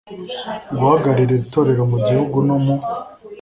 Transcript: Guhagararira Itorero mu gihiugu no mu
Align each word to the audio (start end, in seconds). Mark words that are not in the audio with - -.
Guhagararira 0.79 1.33
Itorero 1.43 1.83
mu 1.91 1.97
gihiugu 2.05 2.37
no 2.47 2.57
mu 2.63 2.75